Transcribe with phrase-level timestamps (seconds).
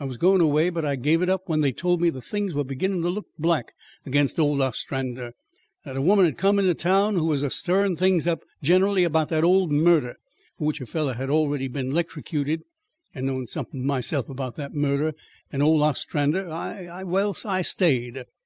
[0.00, 2.54] I was goin' away, but I gave it up when they told me that things
[2.54, 3.74] were beginnin' to look black
[4.06, 5.34] against Ol Ostrander;
[5.84, 8.26] that a woman had come into town who was a stirrin' up things
[8.62, 10.16] generally about that old murder
[10.56, 12.62] for which a feller had already been 'lectrocuted,
[13.14, 15.12] and knowin' somethin' myself about that murder
[15.52, 18.24] and Ol Ostrander, I well, I stayed."